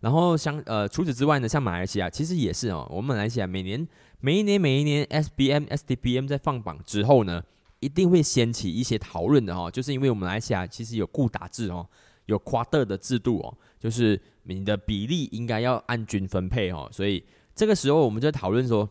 [0.00, 3.86] 然后像呃，除此之外呢，像马来西亚其实也是哦，我们马来西亚每年
[4.20, 7.42] 每一年每一年 S B M S D B M 在放榜之后呢，
[7.80, 11.88] 一定会掀起一些讨论的哈，就是因为我们马来西亚其实有固打制哦。
[12.28, 18.88] 有夸特的制度哦，就是你的比例应该要按均分配哦，所以这个时候我们就讨论说，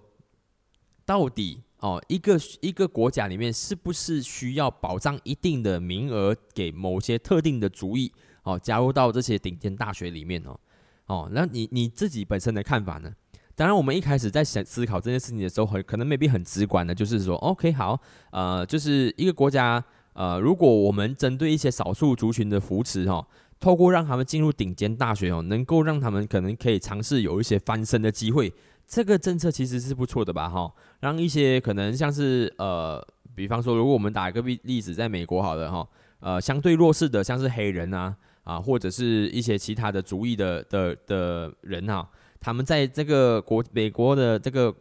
[1.05, 10.59] 到底哦一个一个国家里面是不是需要保障一定的名额给某些特定的族裔哦加入到这些顶尖大学里面哦
[11.05, 13.13] 哦，那你你自己本身的看法呢？
[13.55, 17.99] 当然，我们一开始在想思考这件事情的时候，很可能未必很直观的，就是说，OK，好，
[18.31, 19.83] 呃，就是一个国家。
[20.17, 23.23] 呃，如果我们针对一些少数族群的扶持哈，
[23.59, 28.51] 透过让他们进入顶尖大学哦，能够让他们可能可以尝试有一些翻身的机会。
[28.87, 30.49] 这个政策其实是不错的吧？
[30.49, 35.87] 哈，让一些可能像是呃，比方说，如果我们打一个例例子，在美国好了哈，
[36.19, 44.73] 呃，相对弱势的，像是黑人啊啊，或者是一些其他的族裔的的的人哈，他们在这个国美国的这个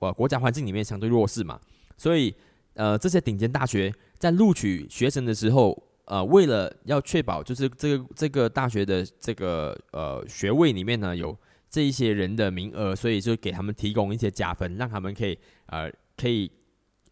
[0.00, 1.60] 呃国家环境里面相对弱势嘛，
[1.96, 2.34] 所以
[2.74, 3.92] 呃，这些顶尖大学
[4.22, 11.36] 在录取学生的时候，呃，为了要确保就是这个这个大学的这个呃学位里面呢有。
[11.74, 16.50] 这一些人的名额，所以就给他们提供一些加分，让他们可以呃可以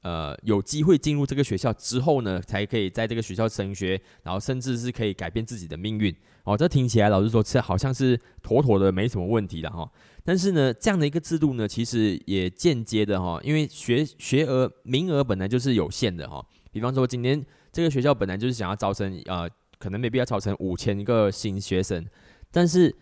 [0.03, 6.15] 呃有机会进入这个学校之后呢，才可以在这个学校升学，然后甚至是可以改变自己的命运。
[6.45, 9.91] 哦，这听起来老实说，这好像是妥妥的没什么问题的哈。
[10.23, 16.47] 但是呢，这样的一个制度呢，其实也间接的哈，因为学学额名额本来就是有限的哈。
[16.71, 22.07] 比方说，今年这个学校本来就是想要招生，呃，可能没必要招生五千个新学生，
[22.51, 22.95] 但是。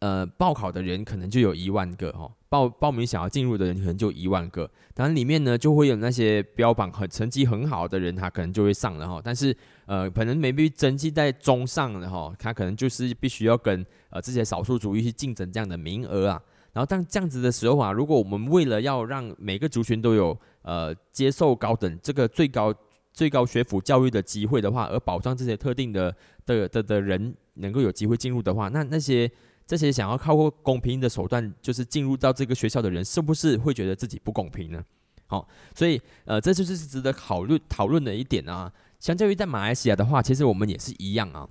[0.00, 16.42] 呃，报考的人可能就有一万个哈，报报名想要进入的人可能就一万个，当然里面呢就会有那些标榜很成绩很好的人，他可能就会上了哈，但是呃，可能 maybe 成绩在中上的哈，他可能就是必须要跟呃这些少数族裔去竞争这样的名额啊，
[16.74, 22.74] 然后当这样子的时候啊，如果我们为了要让每个族群都有呃接受高等这个最高
[23.14, 29.30] 最高学府教育的机会的话，而保障这些特定的的的的人能够有机会进入的话，那那些。
[29.66, 34.84] 这些想要靠过公平的手段，就是进入到这个学校的人，是不是会觉得自己不公平呢？
[35.26, 38.70] 好，所以呃，这就是值得讨论讨论的一点啊。
[39.00, 41.48] 相较于在马来西亚的话，其实我们也是一样啊。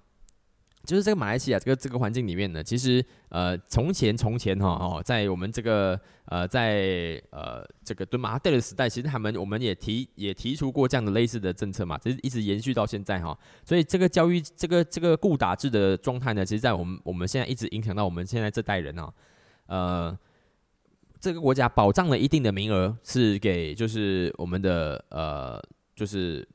[0.85, 13.37] 就是这个马来西亚这个这个环境里面呢，其实呃，从前从前哈哦，在我们这个呃，在呃这个敦马哈的时代，其实他们我们也提也提出过这样的类似的政策嘛，其实一直延续到现在哈。
[13.63, 19.13] 所以这个教育这个这个固打制的状态呢，其实，在我们我们现在一直影响到我们现在这代人啊。
[19.67, 20.19] 呃，
[21.21, 25.63] 这个国家保障了一定的名额，是给就是我们的呃
[25.95, 26.45] 就是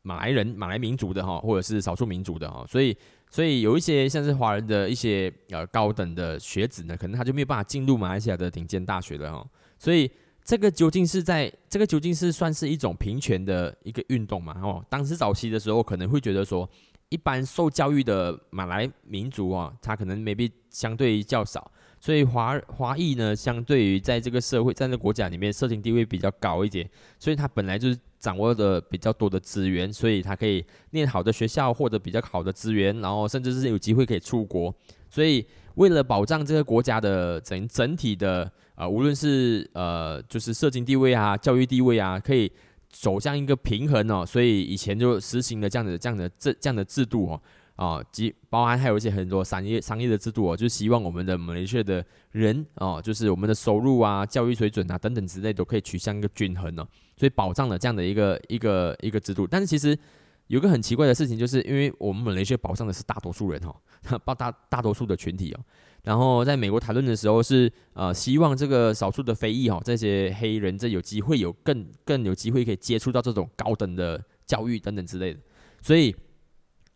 [0.00, 2.96] 马来人、马来民族的哈，或者是少数民族的哈，所以。
[3.34, 9.44] 所以有一些像是华人的一些呃高等的学子呢，可能他就没有办法进入马来西亚的顶尖大学了哈。
[9.76, 10.08] 所以
[10.44, 14.54] 这个究竟是在这个究竟是算是一种平权的一个运动嘛？
[14.62, 16.70] 哦，当时早期的时候可能会觉得说，
[17.08, 21.68] 一般受教育的马来民族啊，他可能 maybe 相对较少，
[22.04, 26.88] 所以华华裔呢，相对于在这个社会在这个国家里面，社经地位比较高一点，
[27.18, 27.98] 所以他本来就是。
[28.24, 34.74] 掌握的比较多的资源，所以他可以念好的学校，获得比较好的资源，然后甚至是有机会可以出国。
[35.10, 42.50] 所以为了保障这个国家的整整体的呃，无论是呃就是社经地位啊、教育地位啊，可以
[42.88, 44.24] 走向一个平衡哦。
[44.24, 47.42] 所以以前就实行了这样的、这样的、这这样的制度哦。
[47.76, 59.44] 啊，及包含还有一些很多商业商业的制度哦，就希望我们的马来西亚的人哦，就是我们的收入啊、教育水准啊等等之类都可以趋向一个均衡哦，所以保障了这样的一个一个一个制度。
[59.44, 59.98] 但是其实
[60.46, 65.60] 有个很奇怪的事情，就是因为我们马来西亚保障的是大多数人哈，保 大大多数的群体哦。
[66.04, 75.40] 然后在美国谈论的时候是呃，希望这个少数的非裔哈，这些黑人这有机会有更更有机会可以接触到这种高等的教育等等之类的，
[75.82, 76.14] 所以。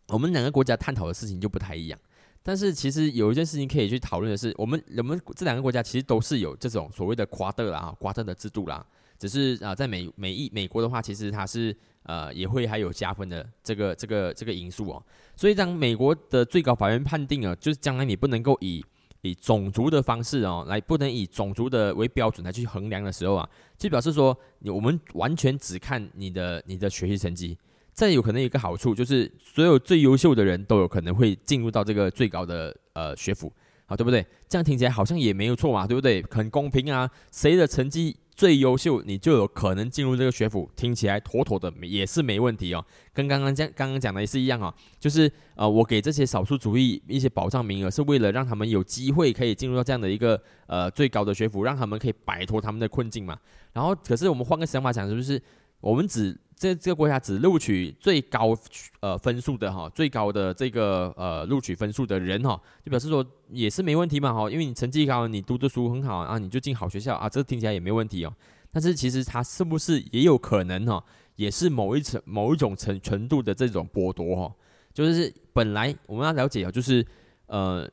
[0.09, 1.99] 我们两个国家探讨的事情就不太一样，
[2.43, 8.85] 但是其实有一件事情可以去讨论的是，我们我们这两个国家其实都是有这种所谓的夸特啦、夸特的制度啦，
[9.17, 15.03] 只是啊，在美美裔美国的话，其实它是呃也会还有加分的这个这个这个因素哦。
[15.35, 18.83] 所以当美国的最高法院判定啊，就是将来你不能够以
[19.21, 27.57] 以种族的方式哦来，不能以种族的为标准来去衡量的时候啊，就表示说你，我们完全只看你的你的学习成绩。
[27.99, 33.51] 再有可能一个好处就是，所有最优秀的人都有可能会进入到这个最高的呃学府，
[33.87, 34.25] 好对不对？
[34.47, 36.23] 这样听起来好像也没有错嘛，对不对？
[36.31, 42.85] 很公平啊，谁的成绩最优秀，你就有可能进入这个学府，听起来妥妥的也是没问题哦。
[43.13, 53.37] 跟刚刚讲刚刚讲的也是一样啊，就是呃，我给这些少数族裔一些保障名额，是为了让他们有机会可以进入到这样的一个呃最高的学府，让他们可以摆脱他们的困境嘛。
[53.73, 55.41] 然后，可是我们换个想法想，是不是
[55.81, 58.53] 我们只这这个国家只录取最高
[58.99, 68.33] 呃分数的哈，最高的这个呃录取分数的人哈，就表示说也是没问题嘛哈，因为你成绩高，你读的书很好啊，你就进好学校啊，这听起来也没问题哦。
[68.73, 71.01] 但是其实它是不是也有可能哈，
[71.37, 74.53] 也是某一层某一种程程度的这种剥夺哈，
[74.93, 77.07] 就是本来我们要了解啊，就是
[77.47, 77.89] 呃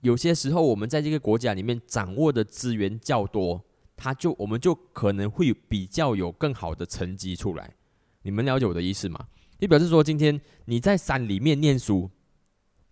[0.00, 3.62] 有些时候我们在这个国家里面掌握的资源较多，
[3.94, 7.74] 它就我们就可能会比较有更好的成绩出来。
[8.22, 9.18] 你们了解我的意思吗？
[9.58, 12.10] 就表示说，今天你在山里面念书，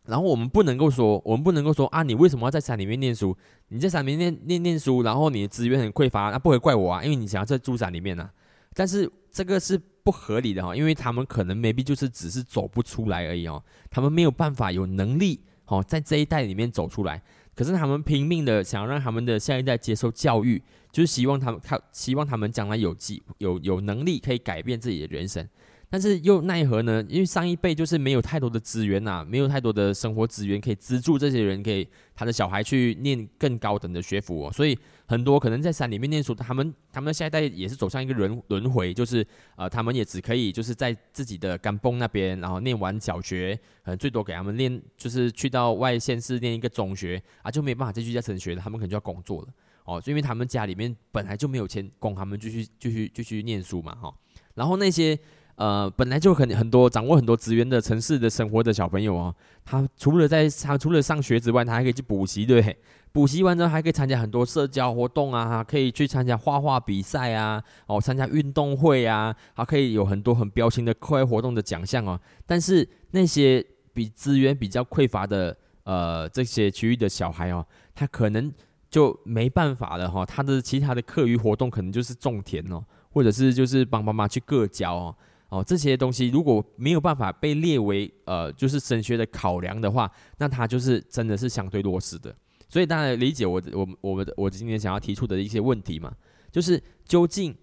[0.05, 3.37] 然后我们不能够说，我们不能够说啊，你为什么要在山里面念书？
[3.69, 8.29] 你在山里面念念念书，然后你的资源很匮乏，那不会怪我啊，因为你想要在住山里面呢。
[8.75, 17.23] 但是这个是不合理的哈，因为他们可能 maybe 就是只是走不出来而已哦，他们没有办法有能力哦，在这一代里面走出来。
[17.55, 20.63] 可是他们拼命的想让他们的下一代接受教育，
[20.97, 25.47] 就是希望他们靠，希望他们将来有机有有能力可以改变自己的人生。
[25.91, 27.05] 但是又奈何呢？
[27.07, 34.51] 因为上一辈就是没有太多的资源呐，没有太多的生活资源可以资助这些人，给他的小孩去念更高等的学府哦。
[34.51, 49.49] 所以很多可能在山里面念书，他们他们下一代也是走向一个轮轮回，就是呃，他们也只可以就是在自己的甘崩那边，然后念完小学，呃，最多给他们念就是去到外县市念一个中学啊，就没办法继续在升学了，他们可能就要工作了
[49.87, 54.15] 哦，就因为他们家里面本来就没有钱供他们继续继续继续念书嘛哈，
[54.55, 55.19] 然后那些。
[55.57, 62.77] 呃，本来就很很多掌握很多资源的城市的生活的小朋友哦，他除了在他除了上学之外，他还可以去补习，对不对
[63.11, 72.21] 补习完之后还可以参加很多社交活动啊，可以去参加画画比赛啊，哦，参加运动会啊，还可以有很多很标新的课外活动的奖项哦。
[72.45, 78.53] 但是那些比资源比较匮乏的呃这些区域的小孩哦，他可能
[78.97, 85.15] 就没办法了哈，他的其他的课余活动可能就是种田哦，或者是就是帮妈妈去割胶哦。
[85.51, 92.35] 哦，这些东西如果没有办法被列为呃，就是升学的考量的话，那他就是真的是相对弱势的。
[92.71, 96.11] 所以大家理解我我我们我今天想要提出的一些问题嘛，
[96.51, 97.55] 就是究竟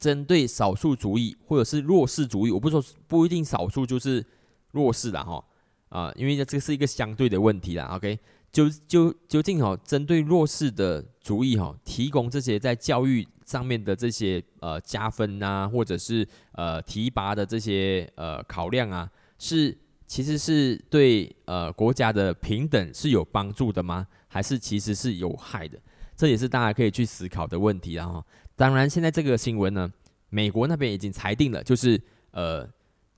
[0.00, 4.26] 针对少数族裔或者是弱势族裔，我不说不一定少数就是
[4.72, 5.44] 弱势的哈
[5.90, 7.84] 啊，因为这是一个相对的问题啦。
[7.94, 8.18] OK，
[8.54, 13.26] 就就究竟哦，针对弱势的族裔哈，提供这些在教育。
[13.44, 19.06] 上面的这些呃加分啊，或者是呃提拔的这些呃考量啊，
[19.38, 24.06] 是其实是对呃国家的平等是有帮助的吗？
[24.28, 25.78] 还是其实是有害的？
[26.16, 27.92] 这也是大家可以去思考的问题。
[27.92, 28.24] 然后，
[28.56, 29.92] 当然现在这个新闻呢，
[30.30, 32.66] 美国那边已经裁定了，就是呃。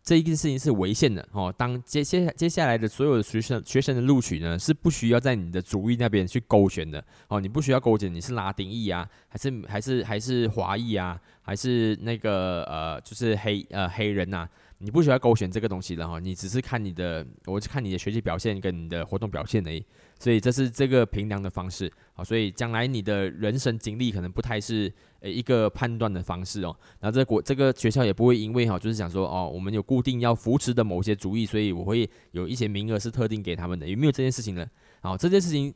[0.07, 1.53] 这一件事情是违宪的哦。
[1.59, 7.41] 当接接接下来的所有的学生学生的录取呢，是不需要在你的主意那边去勾选的哦。
[7.41, 14.49] 你不需要勾选你是拉丁裔啊，还是还是还是华裔啊，还是那个呃，就是黑呃黑人呐。
[14.79, 19.85] 你不需要勾选这个东西的哈，你只是看你的，我是看你的学习表现跟你的活动表现而已。
[20.19, 26.75] 所以这是这个评量的方式好，所以将来你的人生经历可能不太是呃一个判断的方式哦。
[27.01, 34.67] 然后这国这个学校也不会因为哈，就是想说哦，我们有固定要扶持的某些主义，所以我会有一些名额是特定给他们的，有没有这件事情呢？
[35.03, 35.73] 好，这件事情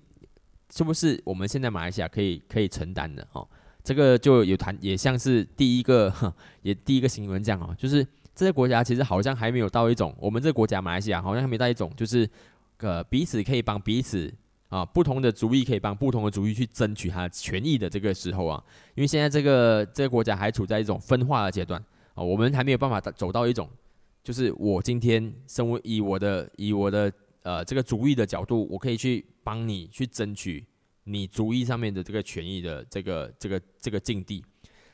[0.75, 3.27] 是不是我们现在马来西亚可以可以承担的？
[3.33, 3.47] 哦，
[3.85, 6.11] 这个就有谈，也像是第一个
[6.63, 8.03] 也第一个新闻这样哦，就是
[8.35, 12.27] 这些国家其实好像还没有到一种，我们这个国家马来西亚好像还没到一种，就是。
[12.81, 14.33] 呃，彼此可以帮彼此
[14.69, 18.63] 啊，不同的族裔可以帮不同的族裔去争取他权益的这个时候啊，
[18.95, 21.79] 因为现在这个这个国家还处在一种分化的阶段
[22.15, 23.69] 啊，我们还没有办法走到一种，
[24.23, 27.13] 就是我今天身为以我的以我的
[27.43, 30.65] 呃这个族裔的角度，我可以去帮你去争取
[31.05, 34.45] 你族裔上面的这个权益的这个这个这个境地，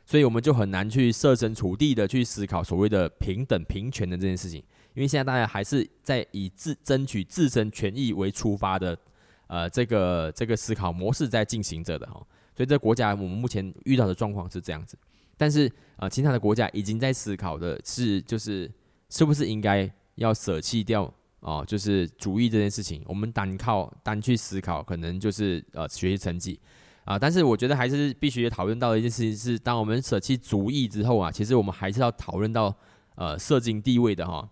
[0.04, 4.62] 所以我们就很难去设身处地的去思考所谓的平等平权的这件事情。
[4.96, 8.98] 因为现在大家还是在以自争取自身权益为出发的，
[9.46, 12.14] 呃，这个这个思考模式在进行着的哈，
[12.56, 14.96] 所以这国家我们目前遇到的状况是这样子，
[15.36, 18.70] 但是呃，其他的国家已经在思考的是，就是
[19.10, 26.58] 是不是应该要舍弃掉哦，就是主义这件事情，我们单靠单去思考，可能就是呃学习成绩。
[27.04, 32.74] 啊，但是我觉得还是必须讨论到的一件事情是，当我们舍弃主义之后啊，其实我们还是要讨论到
[33.14, 34.48] 呃社经地位的哈。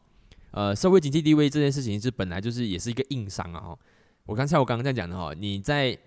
[0.55, 3.77] 呃，社会经济地位这件事情是本来就是也是一个硬伤啊！
[4.25, 5.99] 我刚才我刚刚在讲的哈，你在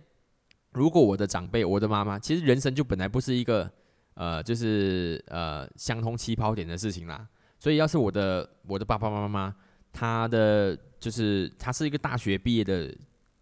[0.72, 3.70] 如果我的长辈，我的妈妈，其实人生就本来不是一个
[4.14, 7.28] 呃，就是呃相同起跑点的事情啦。
[7.60, 9.54] 所以要是我的我的爸爸妈妈，
[9.92, 12.96] 他的就是他是一个大学毕业的，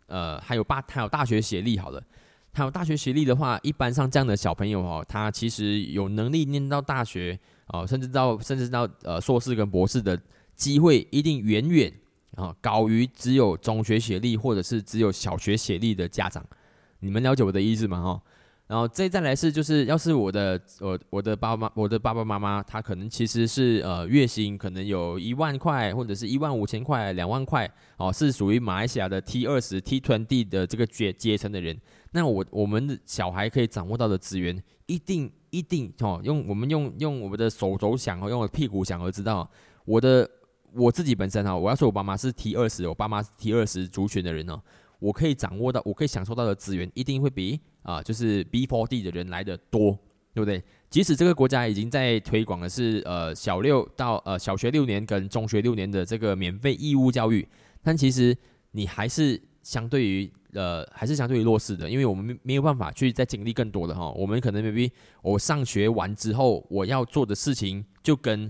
[0.07, 2.03] 呃，还有大他有大学学历，好了，
[2.51, 10.19] 他有大学学历的话，一般上这样的小朋友哦，他其实有能力念到大学哦，甚至到甚至到呃硕士跟博士的。
[10.55, 11.93] 机会一定远远
[12.35, 16.45] 啊高于只有中学学历或者是只有小学学历的家长，
[16.99, 18.01] 你们了解我的意思吗？
[18.01, 18.21] 哈，
[18.67, 31.79] 然后再再来是就是，要是我的我我的爸爸我的爸爸妈妈，他可能其实是呃月薪可能有一万块或者是一万五千块两万块哦，是属于马来西亚的 T 二十 T twenty 的这个阶阶层的人，
[32.11, 39.49] 那我我们的小孩可以掌握到的资源，一定一定哦，用我们用用我们的手肘想哦，用我的屁股想而知道
[39.85, 40.29] 我的。
[40.75, 44.61] 我自己本身哈，我要说我爸妈是 T 二十，我爸妈是 T 二十族群的人哦，
[44.99, 49.97] 我可以掌握到，我可以享受到的资源一定会比啊，就是 B four D 的人来的多，
[50.33, 50.63] 对不对？
[50.89, 57.47] 即使这个国家已经在推广的是呃小六到呃小学六年跟中学六年的这个免费义务教育，
[57.81, 58.35] 但其实
[58.71, 68.49] 你还是相对于呃还是相对于弱势的，因为我们没有办法去再经历更多的哈，我们可能 maybe 我上学完之后我要做的事情就跟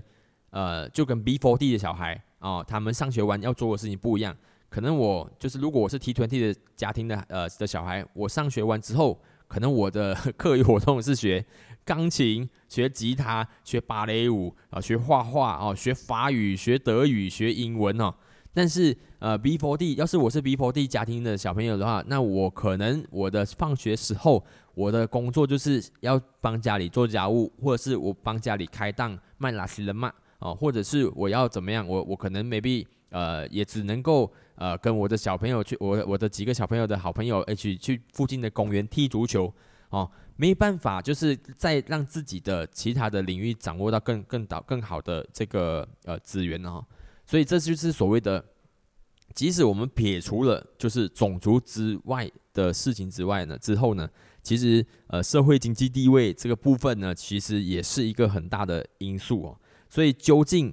[0.50, 4.36] 呃就跟 B four D 的小孩哦，他们上学完要做的事情不一样，
[4.68, 11.44] 可能我就是如果我是 T twenty 的家庭的呃的小孩，我上学完之后，可能我的课余活动是学。
[11.84, 18.12] 钢琴、学吉他、学芭蕾舞啊，学画画哦，学法语、学德语、学英文哦。
[18.52, 24.44] 但是呃，B four D，要是我是 B four D 家庭的小朋友的话，那我可能我的放学时候，
[24.74, 39.52] 我的工作就是要帮家里做家务，或者是我帮家里开档卖拉西人嘛哦，或者是我要怎么样，我我可能 maybe 呃也只能够呃跟我的小朋友去，我我的几个小朋友的好朋友一起去附近的公园踢足球
[39.90, 40.10] 哦。
[40.38, 46.84] 没办法，就是在让自己的其他的领域掌握到更更导更好的这个呃资源哦，
[47.24, 48.44] 所以这就是所谓的，
[49.34, 54.06] 即使我们撇除了就是种族之外的事情之外呢，之后呢，
[54.42, 59.58] 其实呃社会经济地位这个部分呢，其实也是一个很大的因素哦。
[59.88, 60.72] 所以究竟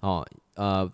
[0.00, 0.92] 哦呃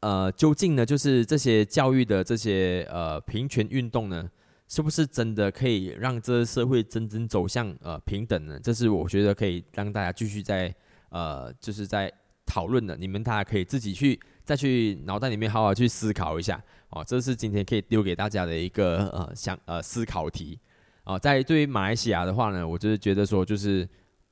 [0.00, 4.30] 呃究竟呢，就是这些教育的这些呃平权运动呢？
[4.66, 8.58] 是不是真的可以让这个社会真正走向呃平等呢？
[8.62, 10.74] 这是我觉得可以让大家继续在
[11.10, 12.10] 呃就是在
[12.46, 12.96] 讨论的。
[12.96, 17.04] 你们大家可以自己去再去脑袋里面好好去思考一下哦。
[17.06, 20.58] 这是今天可以丢给大家的一个呃想呃思考题
[21.04, 21.18] 哦。
[21.18, 23.86] 在对于马来西亚的话呢，我就是觉得说就是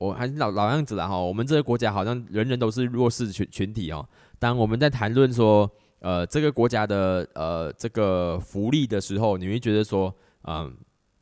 [0.07, 1.17] 我还是老老样子了哈。
[1.17, 4.07] 我们这个国家好像人人都是弱势群群体哦。
[4.39, 10.13] 当我们在谈论说呃这个国家的呃这个福利的时候，你会觉得说。
[10.45, 10.75] 嗯，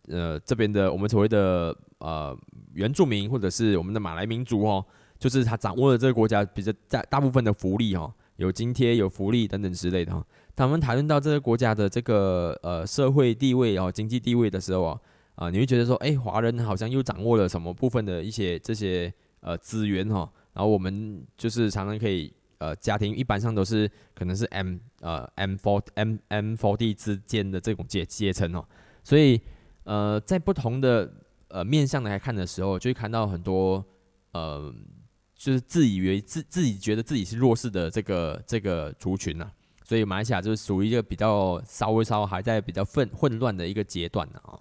[0.08, 2.36] 呃，这边的我们所谓的呃
[2.74, 4.84] 原住民或者是我们的马来民族哦，
[5.20, 10.26] 就是他掌握了这个国家比较大大部分的福利哦，有津贴、有福利等等之类的哈。
[10.56, 15.00] 他们谈论到这个国家的这个呃社会地位哦、经济地位的时候
[15.42, 20.32] 啊，你会觉得说，哎，华人好像又掌握了什么部分的一些这些呃资源哈。
[20.54, 28.64] 然后我们就是常常可以呃家庭一般上都是可能是 M 呃 M four M M four D 之间的这种阶阶层哦。
[29.04, 29.42] 所以，
[29.86, 31.12] 呃，在不同的
[31.48, 33.84] 呃面向来看的时候，就会看到很多
[34.34, 34.72] 呃，
[35.34, 39.50] 就是自以为自自己觉得自己是弱势的这个这个族群呐。
[39.84, 44.60] 所以马来西亚就是属于一个比较稍微稍微还在比较混混乱的一个阶段呢啊。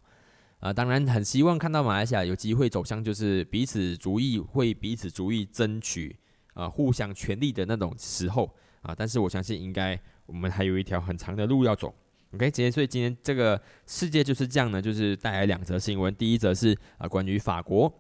[0.61, 6.15] 啊，当然很希望看到马来西亚有机会走向就是彼此主义会彼此主义争取
[6.53, 8.95] 啊互相权利的那种时候啊。
[8.95, 11.93] 但是我相信应该我们还有一条很长的路要走。
[12.35, 16.15] OK，今天所以今天这个世界就是这样呢，就是带来两则新闻。
[16.15, 17.93] 第一则是啊关于法国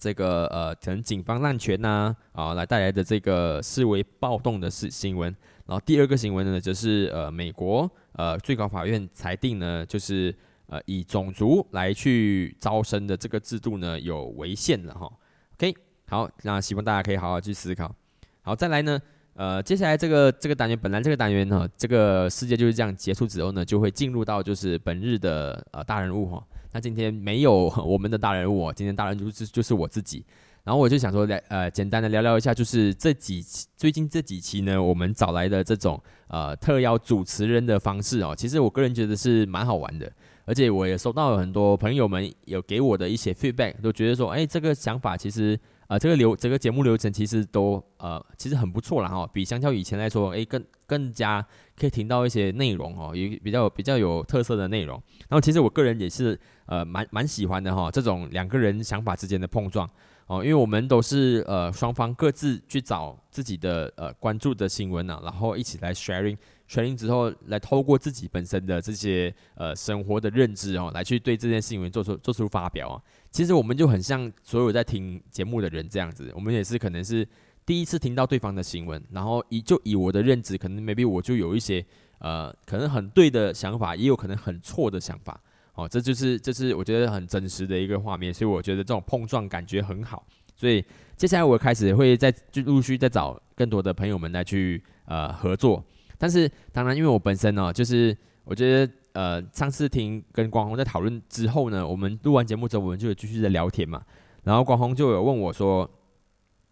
[0.00, 5.32] 这个呃可能警方滥权呐啊来带来的这个示威暴动的事新闻。
[5.66, 10.34] 然后第二个新闻呢，则是呃美国呃最高法院裁定呢，就是
[10.66, 15.10] 呃以种族来去招生的这个制度呢有违宪了哈。
[15.54, 15.74] OK，
[16.08, 17.94] 好，那希望大家可以好好去思考。
[18.42, 19.00] 好，再来呢。
[19.36, 26.40] 呃，接下来这个这个单元，本来这个单元呢，这个世界就是这样结束之后呢，就会进入到就是本日的呃大人物哈。
[26.70, 30.24] 那今天没有 我们的大人物，今天大人物就是就是我自己。
[30.62, 40.12] 然后我就想说来呃简单的聊聊一下，就是这几期最近这几期呢，我们找来的这种呃特邀主持人的方式哦，其实我个人觉得是蛮好玩的，
[40.44, 45.58] 而且我也收到了很多朋友们有给我的一些 feedback，都觉得说，哎，这个想法其实。
[45.86, 51.46] 啊，这个流这个节目流程其实都呃，其实很不错啦哈，比相较以前来说，诶，更更加
[51.78, 54.96] 可以听到一些内容哦，也比较比较有特色的内容。
[55.28, 59.86] 然后其实我个人也是呃蛮蛮喜欢的哈，这种两个人想法之间的碰撞
[60.26, 66.38] 哦，因为我们都是呃双方各自去找自己的呃关注的新闻啊，然后一起来 sharing。
[66.66, 73.02] 确定之后，来透过自己本身的这些呃生活的认知哦，来去对这件新闻做出做出发表啊。
[73.30, 77.26] 其实我们就很像所有在听节目的人这样子，我们也是可能是
[77.66, 81.84] 第一次听到对方的新闻，然后以就以我的认知，可能 maybe 我就有一些
[82.18, 85.38] 呃可能很对的想法，也有可能很错的想法
[85.74, 85.86] 哦。
[85.88, 90.26] 这就是这是我觉得很真实的一个画面，所以我觉得这种碰撞感觉很好。
[90.56, 90.82] 所以
[91.16, 95.84] 接下来我开始会再就陆续再找更多的朋友们来去呃合作。
[96.24, 104.02] 但是当然，因为我本身呢，就是我觉得，呃，上次听跟光宏在讨论之后呢，我们录完节目之后，我们就有继续在聊天嘛。
[104.42, 105.86] 然后光宏就有问我说：“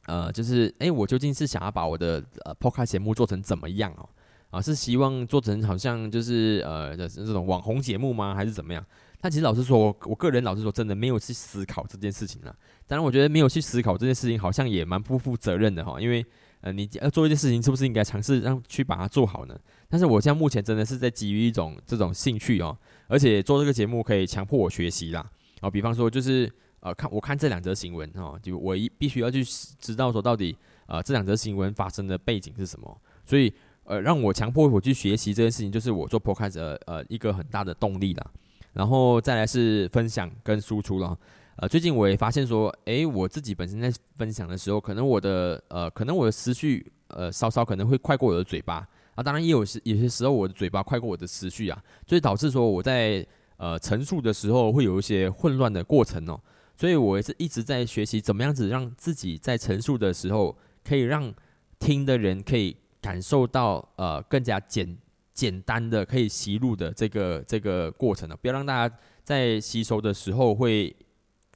[0.08, 4.08] 呃，就是哎，我究竟是想要把我的呃 podcast 节目做成怎么样哦？
[4.52, 8.34] 啊，是希望做成好像就是呃这种网红节目吗？
[8.34, 8.82] 还是怎么样？
[9.20, 12.56] 但其实老实说，我个人老实说，真的没有去思考这件事情了。
[12.86, 16.00] 当然，我觉得没有去思考这件事情，好像也蛮不负责任的哈。
[16.00, 16.24] 因为
[16.62, 19.58] 呃，你要做一件事情，是不是应该尝试让去把它做好呢？
[19.88, 22.74] 但是我现在目前真的是在基于一种这种兴趣哦，
[23.08, 25.28] 而且做这个节目可以强迫我学习啦。
[25.60, 26.50] 啊，比方说就是
[26.80, 29.44] 呃看我看这两则新闻哦，就我一必须要去
[29.78, 30.56] 知道说到底
[30.86, 33.52] 呃这两则新闻发生的背景是什么，所以
[33.84, 38.26] 呃让我强迫我去学习这件事情，就是我做 podcast 呃一个很大的动力啦。
[38.72, 41.18] 然后再来是分享跟输出了，
[41.56, 53.24] 呃，最近我也发现说，诶，我自己本身在分享的时候，可能我的呃，可能我的思绪呃，稍稍可能会快过我的嘴巴啊，当然也有时有些时候我的嘴巴快过我的思绪啊，所以导致说我在
[53.58, 56.40] 呃陈述的时候会有一些混乱的过程哦，
[56.74, 61.32] 所以我也是一直在学习怎么样子让自己在陈述的时候，可以让
[61.78, 64.96] 听的人可以感受到呃更加简。
[65.34, 68.94] 简单的可以吸入的这个这个过程呢，不要让大家
[69.24, 70.94] 在吸收的时候会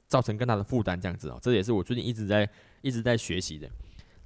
[0.07, 2.49] 造成更大的负担，这样子哦，这也是我最近一直在
[2.81, 3.69] 一直在学习的。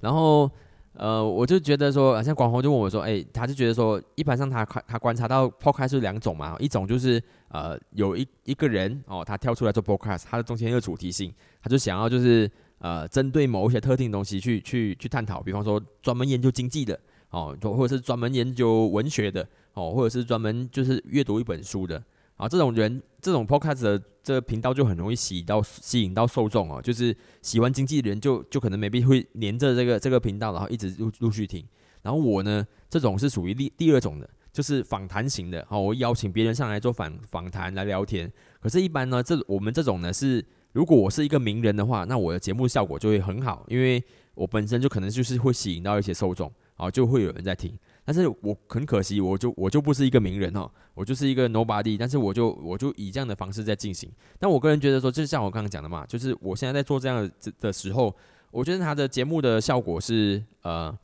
[0.00, 0.50] 然后
[0.94, 16.98] 呃，我就觉得说，像广红就问我说，哎，他就觉得说，一般上他他观察到 podcast 是两种嘛，一种就是呃有一一个人哦，他跳出来做 podcast，他的中间有主题性，他就想要就是呃针对某一些特定东西去去去探讨，比方说专门研究经济的。
[17.32, 21.96] 哦，或者是专门研究文学的，哦，或者是专门就是阅读一本书的，
[22.42, 31.64] 啊，这种人，这种 podcast 的这个频道就很容易吸引到吸引到受众哦，就是喜欢经济的人就就可能 maybe 会连着这个这个频道，然后一直陆陆续听。
[32.02, 38.28] 然后我呢，这种是属于第第二种的，就是访谈型的，哦，我邀请别人上来做访访谈来聊天。
[38.58, 44.02] 可是，一般呢，这我们这种呢是，如果我是一个名人的话，那我的节目效果就会很好，因为
[44.34, 46.52] 我本身就可能就是会吸引到一些受众。
[46.74, 47.78] 啊，就会有人在听，
[48.12, 54.10] 但是我很可惜，我就我就不是一个名人哦，我就是一个 nobody，但是我就我就以这样的方式在进行。
[54.38, 58.14] 但我个人觉得说，就像我刚刚讲的嘛，就是我现在在做这样的的时候，
[58.50, 60.94] 我觉得他的节目的效果是呃，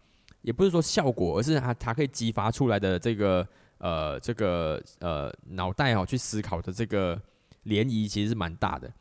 [0.42, 3.48] 也不是说效果，而是他他可以激发出来的这个
[3.78, 7.16] 呃这个呃脑袋哦去思考的这个
[7.64, 8.92] 涟漪其实是蛮大的，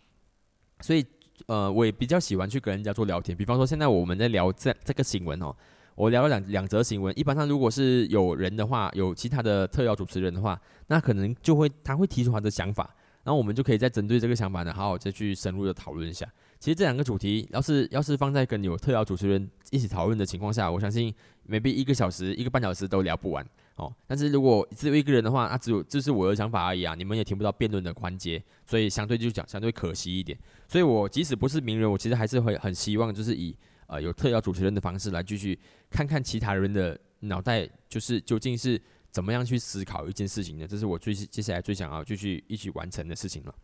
[0.79, 1.05] 所以
[1.47, 5.53] 呃我也比较喜欢去跟人家做聊天，比方说现在我们在聊这这个新闻哦。
[5.97, 16.23] 我聊了两两则新闻，一般上如果是有人的话，有其他的特邀主持人的话，那可能就会他会提出他的想法，然后我们就可以再针对这个想法呢，好好再去深入的讨论一下。
[16.59, 21.11] 其实这两个主题，要是要是放在跟有特邀主持人一起讨论的情况下，我相信
[21.49, 23.43] maybe 一个小时、一个半小时都聊不完
[23.77, 23.91] 哦。
[24.05, 30.37] 但是如果只有一个人的话，那只有这是我的想法而已啊，你们也听不到辩论的环节，所以相对就讲相对可惜一点。
[30.67, 33.57] 所以我即使不是名人，我其实还是会很希望就是以。
[33.87, 35.57] 呃，有特邀主持人的方式来继续
[35.89, 38.79] 看看其他人的脑袋，就是究竟是
[39.09, 43.55] 怎么样去思考一件事情的，这是我最接下来最想要继续一起完成的事情了。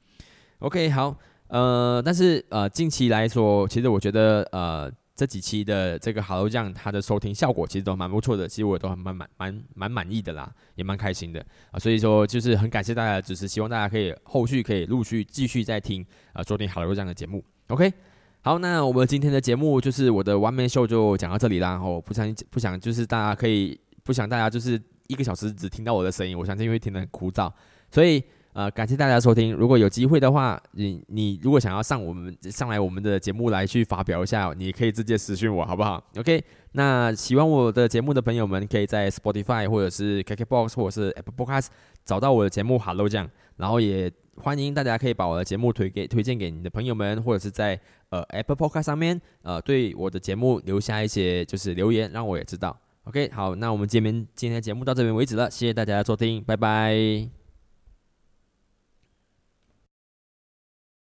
[0.60, 1.16] OK，好，
[1.48, 17.44] 呃，但是呃，近期来说，其实我觉得呃，这几期的这个 Hello 酱它的收听效果其实都蛮不错的，其实我都很蛮蛮蛮蛮满意的啦，也蛮开心的啊，所以说就是很感谢大家的支持，希望大家可以后续可以陆续继续再听啊，收听 Hello 酱的节目。
[17.68, 18.13] OK。
[18.46, 21.82] 好，那我们今天的节目就是我的完美秀就讲到这里啦。
[21.82, 24.78] 我不想不想就是大家可以不想大家就是
[25.08, 27.50] 一个小时只听到我的声音，我相信会听得很枯燥。
[27.90, 28.22] 所以
[28.52, 29.54] 呃，感谢大家收听。
[29.54, 36.04] 如果有机会的话，你你如果想要上我们上来我们的节目来去发表一下，你可以直接私讯我，好不好？
[36.20, 36.44] OK。
[36.74, 41.68] 那喜欢我的节目的朋友们，可以在 Spotify 或者是 KKBox 或者是 Apple Podcast
[42.04, 44.12] 找到我的节目 Hello 酱，然后也。
[44.38, 47.80] 欢迎大家可以把我的节目推给推荐给你的朋友们，或者是在
[48.10, 52.78] 呃 Apple Podcast 上面呃对我的节目留下一些就是留言，让我也知道。
[53.06, 57.43] OK，好，那我们今天今天的节目到这边为止了，谢谢大家的收听，拜拜。